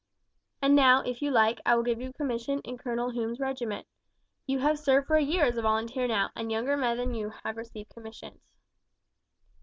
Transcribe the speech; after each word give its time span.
And 0.63 0.75
now, 0.75 1.01
if 1.03 1.21
you 1.21 1.29
like, 1.29 1.59
I 1.63 1.75
will 1.75 1.83
give 1.83 2.01
you 2.01 2.09
a 2.09 2.13
commission 2.13 2.59
in 2.61 2.75
Colonel 2.75 3.11
Hume's 3.11 3.39
regiment. 3.39 3.85
You 4.47 4.57
have 4.57 4.79
served 4.79 5.05
for 5.05 5.15
a 5.15 5.21
year 5.21 5.45
as 5.45 5.57
a 5.57 5.61
volunteer 5.61 6.07
now, 6.07 6.31
and 6.35 6.51
younger 6.51 6.75
men 6.75 6.97
than 6.97 7.13
you 7.13 7.29
have 7.43 7.55
received 7.55 7.91
commissions." 7.93 8.41